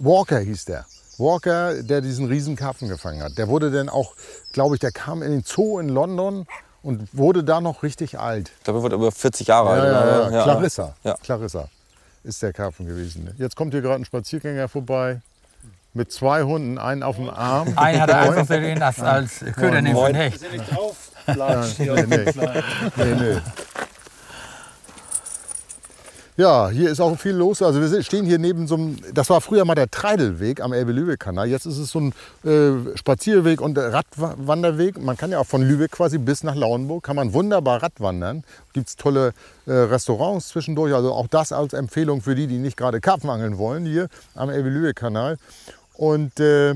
[0.00, 0.84] Walker hieß der.
[1.20, 3.38] Walker, der diesen riesen Karpfen gefangen hat.
[3.38, 4.14] Der wurde dann auch,
[4.52, 6.46] glaube ich, der kam in den Zoo in London
[6.82, 8.50] und wurde da noch richtig alt.
[8.58, 9.92] Ich glaube, er wird über 40 Jahre Ja, alt.
[9.92, 10.42] ja, ja, oder?
[10.44, 10.94] Clarissa.
[11.04, 11.14] Ja.
[11.22, 11.68] Clarissa
[12.24, 13.32] ist der Karpfen gewesen.
[13.38, 15.20] Jetzt kommt hier gerade ein Spaziergänger vorbei
[15.92, 17.76] mit zwei Hunden, einen auf dem Arm.
[17.76, 20.40] Einen hat er einfach für den als, als Köder nehmen den Hecht.
[20.42, 20.96] Ja nicht drauf.
[21.78, 22.32] Nee, nee.
[22.96, 23.38] Nee, nee.
[26.40, 27.60] Ja, hier ist auch viel los.
[27.60, 31.46] Also wir stehen hier neben so einem, das war früher mal der Treidelweg am Elbe-Lübeck-Kanal.
[31.46, 32.14] Jetzt ist es so ein
[32.48, 34.98] äh, Spazierweg und Radwanderweg.
[34.98, 38.42] Man kann ja auch von Lübeck quasi bis nach Lauenburg, kann man wunderbar Radwandern.
[38.72, 39.34] Gibt es tolle
[39.66, 40.94] äh, Restaurants zwischendurch.
[40.94, 44.48] Also auch das als Empfehlung für die, die nicht gerade Karpfen angeln wollen, hier am
[44.48, 45.36] Elbe-Lübeck-Kanal.
[45.92, 46.74] Und äh,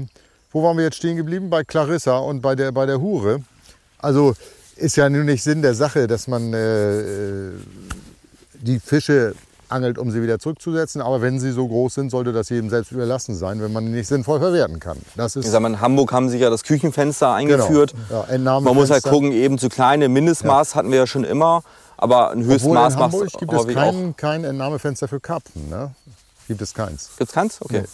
[0.52, 1.48] wo waren wir jetzt stehen geblieben?
[1.48, 3.42] Bei Clarissa und bei der, bei der Hure.
[3.96, 4.34] Also
[4.76, 7.52] ist ja nun nicht Sinn der Sache, dass man äh, äh,
[8.60, 9.34] die Fische
[9.74, 11.02] angelt, um sie wieder zurückzusetzen.
[11.02, 13.92] Aber wenn sie so groß sind, sollte das jedem selbst überlassen sein, wenn man die
[13.92, 14.98] nicht sinnvoll verwerten kann.
[15.16, 17.94] Das ist Ich sag mal, in Hamburg haben sie ja das Küchenfenster eingeführt.
[18.08, 18.26] Genau.
[18.30, 18.60] Ja.
[18.60, 21.62] Man muss halt gucken, eben zu kleine Mindestmaß hatten wir ja schon immer,
[21.96, 25.68] aber ein Höchstmaß in macht Hamburg gibt es kein, kein Entnahmefenster für Karpfen.
[25.68, 25.90] Ne?
[26.48, 27.10] Gibt es keins.
[27.16, 27.60] Gibt's keins?
[27.60, 27.82] Okay.
[27.82, 27.88] Nee.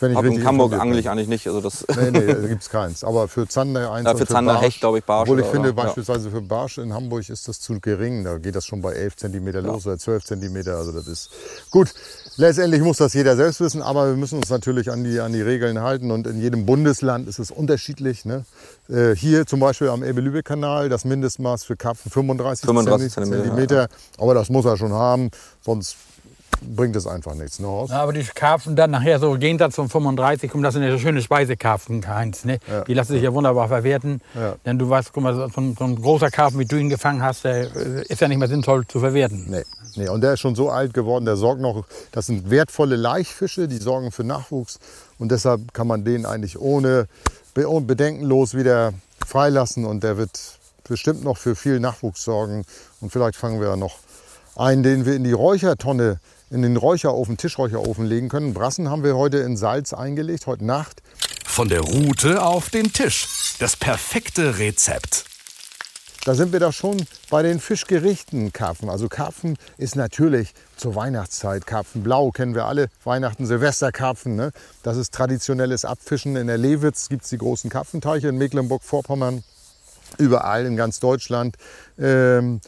[0.00, 0.94] Wenn ich Aber in Hamburg bin.
[0.94, 1.46] ich eigentlich nicht.
[1.46, 3.04] Also das Nee, nee, da gibt es keins.
[3.04, 4.64] Aber für Zander eins Ja, und für Zander, Barsch.
[4.64, 5.84] Hecht, glaub ich, Barsch Obwohl ich oder- finde, oder- ja.
[5.84, 8.24] beispielsweise für Barsch in Hamburg ist das zu gering.
[8.24, 10.56] Da geht das schon bei 11 cm los oder 12 cm.
[10.68, 11.30] Also das ist
[11.70, 11.92] gut.
[12.36, 15.42] Letztendlich muss das jeder selbst wissen, aber wir müssen uns natürlich an die, an die
[15.42, 16.10] Regeln halten.
[16.10, 18.24] Und in jedem Bundesland ist es unterschiedlich.
[18.24, 18.44] Ne?
[18.88, 23.42] Äh, hier zum Beispiel am Elbe-Lübeck-Kanal das Mindestmaß für Karpfen 35, 35 Zentimeter.
[23.44, 25.30] Zentimeter, Aber das muss er schon haben,
[25.62, 25.96] sonst
[26.60, 27.58] bringt es einfach nichts.
[27.58, 27.92] Ne, Horst?
[27.92, 31.22] Ja, aber die Karpfen dann nachher so jenseits von 35, kommen das sind ja schöne
[31.22, 32.44] Speisekarpfen, Heinz.
[32.44, 32.58] Ne?
[32.86, 34.20] Die lassen sich ja wunderbar verwerten.
[34.34, 34.56] Ja.
[34.64, 37.22] Denn du weißt, guck mal, so ein, so ein großer Karpfen, wie du ihn gefangen
[37.22, 39.46] hast, der äh, ist ja nicht mehr sinnvoll zu verwerten.
[39.48, 39.64] Nee,
[39.96, 43.68] nee, und der ist schon so alt geworden, der sorgt noch, das sind wertvolle Laichfische,
[43.68, 44.78] die sorgen für Nachwuchs
[45.18, 47.06] und deshalb kann man den eigentlich ohne
[47.54, 48.92] bedenkenlos wieder
[49.26, 52.64] freilassen und der wird bestimmt noch für viel Nachwuchs sorgen
[53.00, 53.98] und vielleicht fangen wir ja noch
[54.56, 56.18] einen, den wir in die Räuchertonne,
[56.50, 58.52] in den Räucherofen, Tischräucherofen legen können.
[58.52, 61.02] Brassen haben wir heute in Salz eingelegt, heute Nacht.
[61.46, 63.56] Von der Rute auf den Tisch.
[63.58, 65.24] Das perfekte Rezept.
[66.24, 68.90] Da sind wir doch schon bei den Fischgerichten Karpfen.
[68.90, 71.66] Also Karpfen ist natürlich zur Weihnachtszeit.
[71.66, 72.90] Karpfenblau kennen wir alle.
[73.04, 74.36] Weihnachten, Silvesterkarpfen.
[74.36, 74.52] Ne?
[74.82, 76.36] Das ist traditionelles Abfischen.
[76.36, 79.44] In der Lewitz gibt es die großen Karpfenteiche in Mecklenburg-Vorpommern.
[80.18, 81.56] Überall in ganz Deutschland.
[81.98, 82.60] Ähm,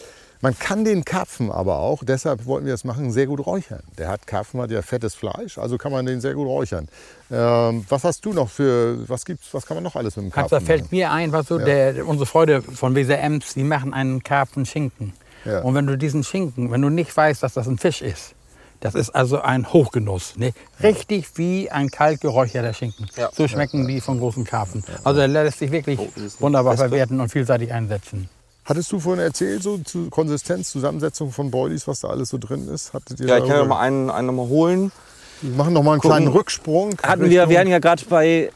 [0.43, 3.83] man kann den Karpfen aber auch, deshalb wollten wir das machen, sehr gut räuchern.
[3.97, 6.89] Der hat Karpfen hat ja fettes Fleisch, also kann man den sehr gut räuchern.
[7.31, 10.33] Ähm, was hast du noch für, was gibt's, was kann man noch alles mit dem
[10.33, 13.95] Karpfen da fällt mir ein, was so, der, unsere Freunde von Weser Ems, die machen
[13.95, 15.13] einen Karpfenschinken.
[15.45, 15.61] Ja.
[15.61, 18.35] Und wenn du diesen Schinken, wenn du nicht weißt, dass das ein Fisch ist,
[18.81, 20.37] das ist also ein Hochgenuss.
[20.37, 20.53] Ne?
[20.83, 23.07] Richtig wie ein kalt geräucherter Schinken.
[23.17, 23.31] Ja.
[23.33, 24.85] So schmecken die von großen Karpfen.
[25.05, 26.01] Also der lässt sich wirklich
[26.41, 28.29] wunderbar verwerten und vielseitig einsetzen.
[28.65, 32.69] Hattest du vorhin erzählt, so zu Konsistenz, Zusammensetzung von Boilies, was da alles so drin
[32.69, 32.93] ist?
[32.93, 34.93] Hattet ihr Ja, ich kann ja mal einen, einen noch mal holen.
[35.41, 36.17] Wir machen noch mal einen gucken.
[36.17, 36.91] kleinen Rücksprung.
[37.03, 38.53] Hatten Richtung, wir, wir hatten ja gerade bei,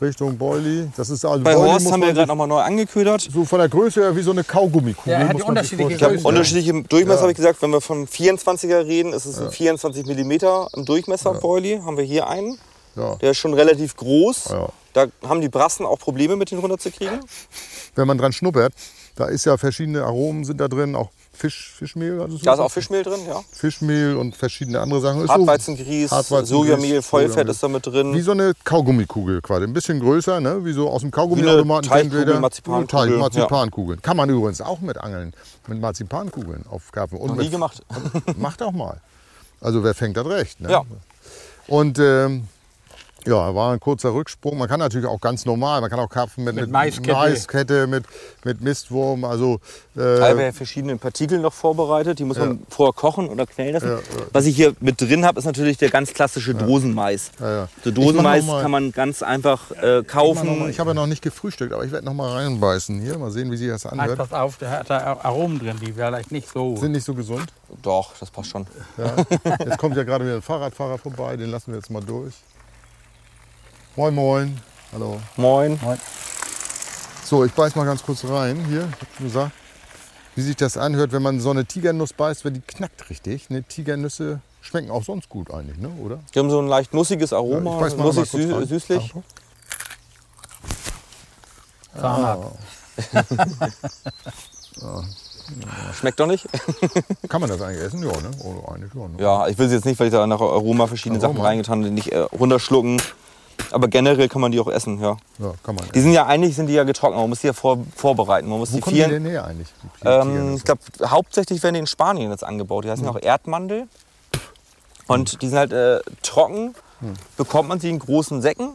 [0.00, 0.90] Richtung Boilie.
[0.96, 3.28] Das ist also bei Boilie Horst haben wir gerade noch mal neu angeködert.
[3.32, 5.12] so von der Größe her wie so eine Kaugummikugel.
[5.12, 7.60] Ja, er hat unterschiedliche Ich habe unterschiedliche Durchmesser, habe ich gesagt.
[7.62, 10.32] Wenn wir von 24er reden, ist es ein 24 mm
[10.74, 11.84] im Durchmesser Boilie.
[11.84, 12.58] Haben wir hier einen.
[12.96, 13.16] Ja.
[13.16, 14.48] Der ist schon relativ groß.
[14.50, 14.68] Ja.
[14.92, 17.20] Da haben die Brassen auch Probleme mit den runterzukriegen.
[17.94, 18.72] Wenn man dran schnuppert,
[19.20, 22.20] da ist ja verschiedene Aromen sind da drin, auch Fisch, Fischmehl.
[22.20, 23.40] Also so Da ist auch Fischmehl drin, ja.
[23.52, 25.28] Fischmehl und verschiedene andere Sachen.
[25.28, 26.10] Hartweizengrieß,
[26.44, 28.14] Sojamehl, Vollfett ist da mit drin.
[28.14, 29.64] Wie so eine Kaugummikugel quasi.
[29.64, 30.64] Ein bisschen größer, ne?
[30.64, 32.10] wie so aus dem Kaugummiautomaten.
[32.10, 32.40] Jeder.
[32.40, 34.00] Marzipankugel, Teig, Marzipankugeln.
[34.00, 35.34] Kann man übrigens auch mit angeln.
[35.66, 37.18] Mit Marzipankugeln auf Karpfen.
[37.18, 37.82] Und Noch mit nie gemacht.
[38.38, 39.00] Macht auch mal.
[39.60, 40.60] Also wer fängt, hat recht.
[40.62, 40.70] Ne?
[40.70, 40.82] Ja.
[41.66, 42.48] Und ähm,
[43.26, 44.56] ja, war ein kurzer Rücksprung.
[44.58, 47.12] Man kann natürlich auch ganz normal, man kann auch Karpfen mit, Mit Maiskette.
[47.12, 48.04] Maiskette, mit,
[48.44, 49.24] mit Mistwurm.
[49.24, 49.60] Also
[49.94, 52.18] Da haben wir äh, ja verschiedene Partikel noch vorbereitet.
[52.18, 53.88] Die muss man vorher kochen oder quellen lassen.
[53.88, 54.00] Ja, ja.
[54.32, 57.30] Was ich hier mit drin habe, ist natürlich der ganz klassische Dosenmais.
[57.40, 57.68] Ja, ja.
[57.84, 60.58] So Ich Dosenmais kann man ganz einfach äh, ich, kaufen.
[60.60, 63.18] mal- ich habe ja noch nicht gefrühstückt, aber ich werde noch mal reinbeißen hier.
[63.18, 64.16] Mal sehen, wie sich das anhört.
[64.18, 66.76] pass auf, der hat da Aromen drin, die vielleicht nicht so.
[66.76, 67.46] Sind nicht so gesund.
[67.82, 68.66] Doch, das passt schon.
[68.96, 69.14] Ja.
[69.64, 72.34] Jetzt kommt ja gerade wieder ein Fahrradfahrer vorbei, den lassen wir jetzt mal durch.
[73.96, 74.56] Moin, moin.
[74.92, 75.20] Hallo.
[75.36, 75.78] Moin.
[77.24, 78.64] So, ich beiß mal ganz kurz rein.
[78.68, 79.52] Hier, ich hab schon gesagt,
[80.36, 83.50] wie sich das anhört, wenn man so eine Tigernuss beißt, weil die knackt richtig.
[83.50, 83.62] Ne?
[83.64, 85.88] Tigernüsse schmecken auch sonst gut eigentlich, ne?
[86.02, 86.20] oder?
[86.34, 88.54] Die haben so ein leicht nussiges Ja, Aroma, ich beiß mal nussig, mal kurz sü
[88.54, 88.66] rein.
[88.68, 89.04] süßlich.
[89.04, 89.24] Achtung.
[91.98, 92.46] Zahnarzt.
[95.94, 96.46] Schmeckt doch nicht?
[97.28, 98.04] Kann man das eigentlich essen?
[98.04, 98.30] Ja, ne?
[98.44, 99.20] Oder eigentlich ja, ne?
[99.20, 101.34] Ja, ich will sie jetzt nicht, weil ich da nach Aroma verschiedene Aroma.
[101.34, 103.02] Sachen reingetan habe, nicht äh, runterschlucken.
[103.70, 105.16] Aber generell kann man die auch essen, ja.
[105.38, 105.84] Ja, kann man.
[105.94, 108.48] Die sind ja eigentlich sind die ja getrocknet, man muss die ja vor, vorbereiten.
[108.48, 109.22] Man muss Wo die kommen die vieren.
[109.22, 109.68] denn her eigentlich?
[110.02, 112.84] die Ähm, ich glaube, hauptsächlich werden die in Spanien jetzt angebaut.
[112.84, 113.14] Die heißen Hm.
[113.16, 113.86] auch Erdmandel.
[115.06, 117.14] Und die sind halt äh, trocken, Hm.
[117.36, 118.74] bekommt man sie in großen Säcken.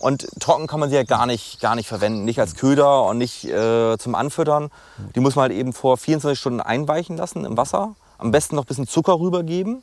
[0.00, 2.24] Und trocken kann man sie ja gar nicht, gar nicht verwenden.
[2.24, 4.64] Nicht als Köder und nicht äh, zum Anfüttern.
[4.96, 5.12] Hm.
[5.14, 7.94] Die muss man halt eben vor 24 Stunden einweichen lassen im Wasser.
[8.18, 9.82] Am besten noch ein bisschen Zucker rübergeben.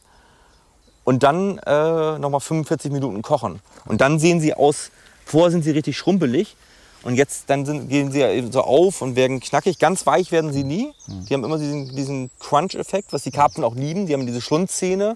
[1.05, 3.61] Und dann äh, nochmal 45 Minuten kochen.
[3.85, 4.91] Und dann sehen sie aus,
[5.23, 6.57] vorher sind sie richtig schrumpelig.
[7.03, 9.77] Und jetzt dann sind, gehen sie ja eben so auf und werden knackig.
[9.77, 10.91] Ganz weich werden sie nie.
[11.05, 11.25] Hm.
[11.25, 14.07] Die haben immer diesen, diesen Crunch-Effekt, was die Karpfen auch lieben.
[14.07, 15.15] Die haben diese Schlundzähne,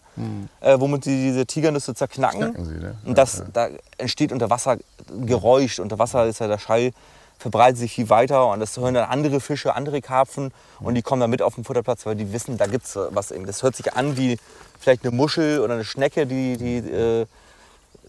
[0.62, 2.41] äh, womit sie diese Tigernüsse zerknacken.
[2.41, 2.54] Hm.
[2.54, 2.95] Knacken sie, ne?
[3.06, 4.78] Und das, da entsteht unter Wasser
[5.25, 5.80] Geräusch.
[5.80, 6.91] Unter Wasser ist ja der Schall,
[7.39, 8.47] verbreitet sich viel weiter.
[8.47, 10.52] Und das hören dann andere Fische, andere Karpfen.
[10.80, 13.32] Und die kommen dann mit auf den Futterplatz, weil die wissen, da gibt es was.
[13.32, 13.47] Irgendwie.
[13.47, 14.38] Das hört sich an wie
[14.80, 17.25] vielleicht eine Muschel oder eine Schnecke, die, die äh,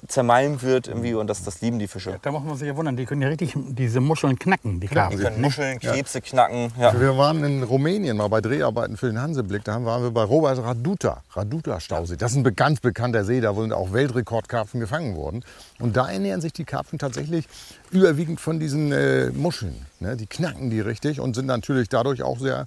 [0.08, 0.88] zermalmt wird.
[0.88, 1.14] Irgendwie.
[1.14, 2.18] Und das, das lieben die Fische.
[2.22, 4.94] Da muss man sich ja wundern, die können ja richtig diese Muscheln knacken, die Die
[4.94, 5.20] Karpfen.
[5.20, 6.72] können Muscheln, Krebse knacken.
[6.78, 6.98] Ja.
[6.98, 9.64] Wir waren in Rumänien mal bei Dreharbeiten für den Hanseblick.
[9.64, 12.16] Da waren wir bei Robert Raduta, Raduta Stausee.
[12.16, 15.44] Das ist ein ganz bekannter See, da wurden auch Weltrekordkarpfen gefangen worden.
[15.78, 17.46] Und da ernähren sich die Karpfen tatsächlich
[17.90, 19.86] überwiegend von diesen äh, Muscheln.
[20.00, 20.16] Ne?
[20.16, 22.66] Die knacken die richtig und sind natürlich dadurch auch sehr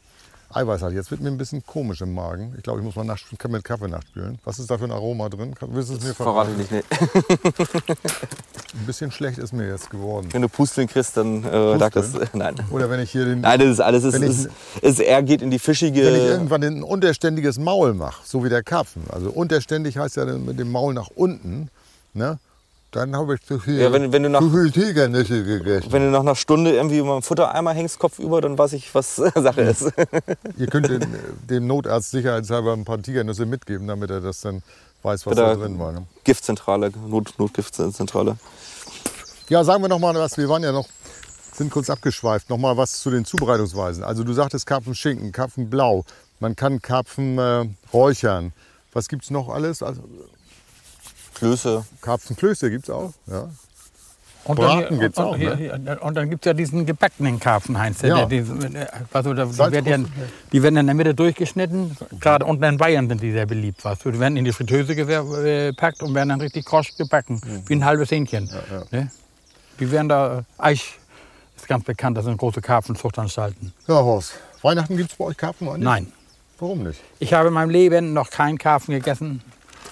[0.55, 0.95] eiweißhaltig.
[0.95, 2.53] Jetzt wird mir ein bisschen komisch im Magen.
[2.57, 4.39] Ich glaube, ich muss mal mit Kaffee nachspülen.
[4.43, 5.53] Was ist da für ein Aroma drin?
[5.59, 6.71] Willst du es mir Verrate ich nicht.
[6.71, 6.83] Nee.
[8.75, 10.29] Ein bisschen schlecht ist mir jetzt geworden.
[10.31, 12.11] Wenn du Pusteln kriegst, dann äh, lag das.
[12.11, 12.29] Pusteln?
[12.33, 12.55] Nein.
[12.71, 14.03] Oder wenn ich hier den, Nein, das ist alles.
[14.03, 14.49] Es ist,
[14.81, 16.03] ist, er geht in die fischige.
[16.03, 20.25] Wenn ich irgendwann ein unterständiges Maul mache, so wie der Karpfen, also unterständig heißt ja
[20.25, 21.69] mit dem Maul nach unten,
[22.13, 22.39] ne?
[22.95, 25.91] Dann habe ich zu viel, Ja, wenn- wenn du nach- zu viel Tigernüsse gegessen.
[25.91, 28.93] Wenn du nach einer Stunde irgendwie über einen Futtereimer hängst, Kopf über, dann weiß ich,
[28.95, 29.91] was Sache ist.
[30.57, 31.05] Ihr könnt den,
[31.49, 34.61] dem Notarzt sicherheitshalber ein paar Tigernüsse mitgeben, damit er das dann
[35.03, 35.91] weiß, was da drin war.
[35.91, 36.03] Ne?
[36.23, 38.37] Giftzentrale, Not, Notgiftzentrale.
[39.49, 40.37] Ja, sagen wir noch mal was.
[40.37, 40.87] Wir waren ja noch,
[41.53, 42.49] sind kurz abgeschweift.
[42.49, 44.03] Noch mal was zu den Zubereitungsweisen.
[44.03, 46.05] Also du sagtest Karpfenschinken, Karpfenblau.
[46.39, 48.53] Man kann Karpfen äh, räuchern.
[48.93, 49.81] Was gibt's noch alles?
[49.83, 50.01] Also,
[51.43, 51.85] Klöße.
[52.01, 53.13] Karpfenklöße gibt's auch.
[53.27, 53.49] Ja.
[54.45, 55.55] Und Braten dann, geht's und, auch, und, ne?
[55.55, 58.01] hier- und dann gibt es ja diesen gebackenen Karpfen, Heinz.
[58.01, 58.25] Ja.
[58.25, 61.95] Der, der, also, da, werden ja, die werden in der Mitte durchgeschnitten.
[62.19, 63.85] Gerade unten in Bayern sind die sehr beliebt.
[63.85, 64.11] Weißt du.
[64.11, 67.41] Die werden in die Fritteuse gepackt und werden dann richtig krosch gebacken.
[67.67, 68.49] Wie ein halbes Hähnchen.
[68.91, 69.09] Ne?
[69.79, 70.99] Die werden da, äh, Eich
[71.55, 73.73] ist ganz bekannt, das sind große Karpfenzuchtanstalten.
[73.87, 74.33] Ja, Horst.
[74.61, 75.83] Weihnachten gibt's bei euch Karpfen eigentlich?
[75.83, 76.11] Nein.
[76.59, 76.99] Warum nicht?
[77.19, 79.41] Ich habe in meinem Leben noch keinen Karpfen gegessen.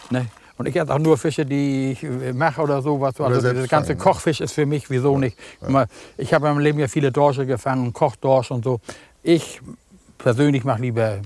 [0.10, 0.28] Ne?
[0.62, 3.20] Und ich esse auch nur Fische, die ich äh, mache oder sowas.
[3.20, 4.00] Also selbst der ganze fangen?
[4.00, 5.36] Kochfisch ist für mich, wieso nicht?
[5.60, 8.80] Guck mal, Ich habe in meinem Leben ja viele Dorsche gefangen, Kochdorsch und so.
[9.24, 9.60] Ich
[10.20, 11.18] persönlich mache lieber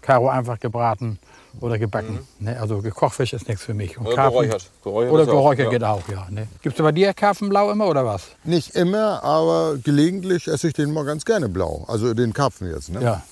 [0.00, 1.20] Karo einfach gebraten
[1.60, 2.18] oder gebacken.
[2.40, 2.60] Ne?
[2.60, 3.96] Also Kochfisch ist nichts für mich.
[3.96, 4.70] Und Karpfen- geräuchert.
[4.82, 5.70] Geräuchert Oder ja geräuchert ja.
[5.70, 6.26] geht auch, ja.
[6.30, 6.48] Ne?
[6.62, 8.26] Gibt es bei dir Karpfenblau immer oder was?
[8.42, 11.84] Nicht immer, aber gelegentlich esse ich den mal ganz gerne blau.
[11.86, 12.90] Also den Karpfen jetzt.
[12.90, 13.02] Ne?
[13.02, 13.22] Ja.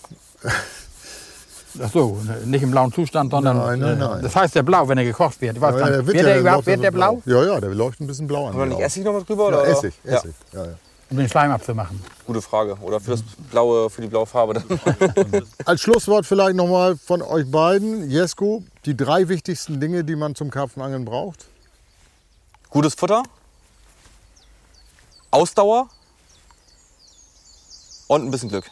[1.82, 3.56] Ach so, nicht im blauen Zustand, sondern.
[3.58, 4.22] Nein, nein, nein.
[4.22, 5.58] Das heißt der blau, wenn er gekocht wird.
[5.58, 5.86] Ja, nicht.
[5.86, 7.22] der wird der überhaupt läuft ja wird der so blau?
[7.26, 8.54] Ja, ja, der läuft ein bisschen blau an.
[8.54, 8.80] Oder nicht.
[8.80, 9.50] Essig noch mit drüber?
[9.50, 9.66] Ja, oder?
[9.68, 10.16] Essig, Ja.
[10.16, 10.34] Essig.
[10.52, 10.64] Ja.
[10.64, 10.70] Ja,
[11.10, 12.02] Um den Schleim abzumachen.
[12.26, 12.76] Gute Frage.
[12.80, 14.54] Oder für, das blaue, für die blaue Farbe.
[14.54, 15.42] dann.
[15.64, 18.10] Als Schlusswort vielleicht noch mal von euch beiden.
[18.10, 21.46] Jesko, die drei wichtigsten Dinge, die man zum Karpfenangeln braucht.
[22.70, 23.22] Gutes Futter.
[25.30, 25.88] Ausdauer.
[28.08, 28.64] Und ein bisschen Glück.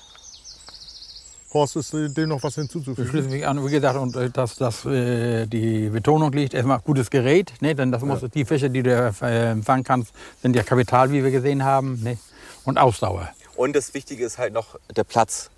[1.54, 3.08] Horst, ist dem noch was Ich hinzuzufügen?
[3.08, 7.10] schließe mich an, wie gesagt, und äh, dass, dass äh, die Betonung liegt, erstmal gutes
[7.10, 7.74] Gerät, ne?
[7.74, 9.12] denn das muss, die Fische, die du äh,
[9.62, 10.12] fangen kannst,
[10.42, 12.18] sind ja Kapital, wie wir gesehen haben, ne?
[12.64, 13.28] und Ausdauer.
[13.56, 15.50] Und das Wichtige ist halt noch der Platz.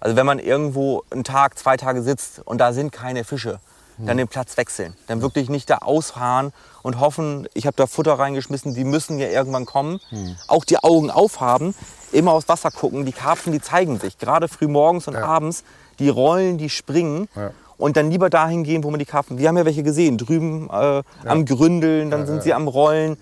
[0.00, 3.60] Also wenn man irgendwo einen Tag, zwei Tage sitzt und da sind keine Fische,
[4.06, 4.94] dann den Platz wechseln.
[5.06, 9.28] Dann wirklich nicht da ausharren und hoffen, ich habe da Futter reingeschmissen, die müssen ja
[9.28, 10.00] irgendwann kommen.
[10.48, 11.74] Auch die Augen aufhaben,
[12.12, 13.04] immer aufs Wasser gucken.
[13.06, 15.64] Die Karpfen, die zeigen sich, gerade früh morgens und abends.
[15.98, 17.28] Die rollen, die springen.
[17.36, 17.50] Ja.
[17.76, 19.38] Und dann lieber dahin gehen, wo man die Karpfen.
[19.38, 23.16] Wir haben ja welche gesehen, drüben äh, am Gründeln, dann sind sie am Rollen.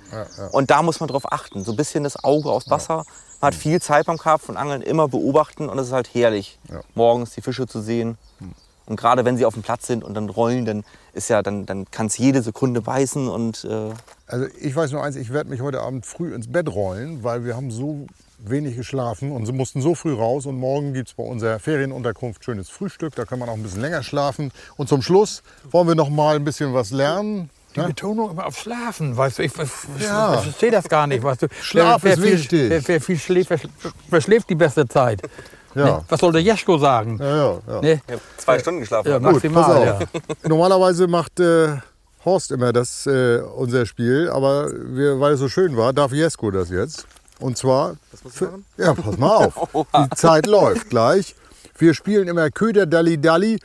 [0.53, 1.64] Und da muss man drauf achten.
[1.64, 3.05] So ein bisschen das Auge aufs Wasser.
[3.41, 6.81] Man hat viel Zeit beim Karpfenangeln, immer beobachten und es ist halt herrlich, Ja.
[6.97, 8.19] morgens die Fische zu sehen.
[8.88, 11.66] Und gerade wenn sie auf dem Platz sind und dann rollen, dann ist ja, dann,
[11.66, 13.90] dann kann es jede Sekunde beißen und äh,
[14.27, 17.44] Also ich weiß nur eins, ich werde mich heute Abend früh ins Bett rollen, weil
[17.44, 18.07] wir haben so
[18.38, 20.46] wenig geschlafen und sie mussten so früh raus.
[20.46, 23.14] Und morgen gibt es bei unserer Ferienunterkunft schönes Frühstück.
[23.16, 24.53] Da kann man auch ein bisschen länger schlafen.
[24.77, 27.51] Und zum Schluss wollen wir noch mal ein bisschen was lernen.
[27.77, 30.35] die Betonung immer auf Schlafen, weißt du, ich, ich, Ja.
[30.37, 31.46] ich verstehe das gar nicht, weißt du.
[31.61, 32.70] Schlaf ist viel, wichtig.
[32.70, 33.61] Wer, wer viel schläft, vers-
[34.09, 35.20] verschläft die beste Zeit.
[35.79, 35.85] Ja.
[35.99, 36.05] Ne?
[36.09, 37.19] Was soll der Jeschko sagen?
[37.21, 37.81] Ja, ja, ja.
[37.81, 37.93] Ne?
[38.07, 39.09] Ich hab zwei Stunden geschlafen.
[39.11, 40.01] Ja, Gut, maximal, pass auf.
[40.14, 40.21] ja.
[40.49, 41.77] Normalerweise macht äh,
[42.25, 46.51] Horst immer das, äh, unser Spiel, aber wir, weil es so schön war, darf Jesko
[46.51, 47.07] das jetzt.
[47.41, 47.97] Und zwar.
[48.31, 49.69] für- Ja, pass mal auf.
[49.97, 51.35] Die Zeit läuft gleich.
[51.79, 53.59] Wir spielen immer Köder Dalli Dalli.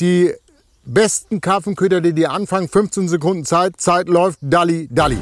[0.00, 0.34] Die
[0.84, 3.80] besten Karpfenköder, die dir anfangen, 15 Sekunden Zeit.
[3.80, 5.18] Zeit läuft Dalli Dalli.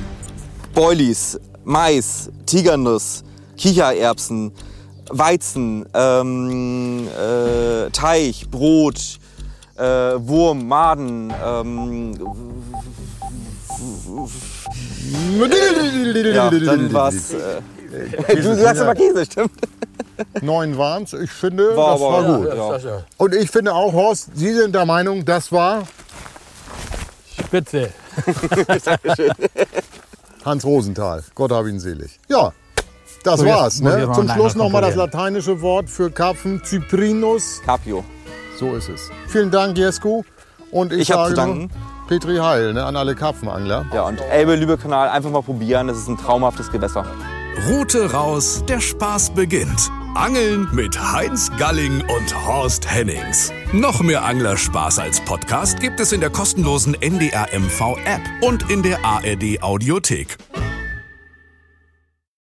[0.74, 3.22] Boilies, Mais, Tigernuss,
[3.56, 4.52] Kichererbsen,
[5.10, 9.18] Weizen, ähm, äh, Teig, Brot,
[9.76, 12.14] äh, Wurm, Maden, ähm,
[16.34, 17.32] ja, dann war's.
[17.32, 19.50] Äh, du sagst aber Käse, stimmt?
[20.42, 21.12] Neun waren's.
[21.12, 22.46] Ich finde, War das aber- war ja, gut.
[22.48, 25.82] Ja, Sascha, Und ich finde auch, Horst, Sie sind der Meinung, das war
[27.44, 27.90] Spitze.
[30.44, 31.24] Hans Rosenthal.
[31.34, 32.20] Gott hab ihn selig.
[32.28, 32.52] Ja,
[33.26, 33.80] das So, war's.
[33.80, 34.10] Ne?
[34.14, 37.60] Zum Schluss nochmal das lateinische Wort für Karpfen, Cyprinus.
[37.64, 38.04] Capio.
[38.58, 39.10] So ist es.
[39.28, 40.24] Vielen Dank, Jesko.
[40.70, 41.70] Und ich, Ich hab zu danken.
[42.08, 43.86] Petri Heil ne, an alle Karpfenangler.
[43.92, 45.88] Ja, und Elbe-Lübeck-Kanal einfach mal probieren.
[45.88, 47.06] Das ist ein traumhaftes Gewässer.
[47.68, 49.90] Route raus, der Spaß beginnt.
[50.14, 53.52] Angeln mit Heinz Galling und Horst Hennings.
[53.72, 58.82] Noch mehr Anglerspaß als Podcast gibt es in der kostenlosen NDR MV App und in
[58.82, 60.36] der ARD Audiothek.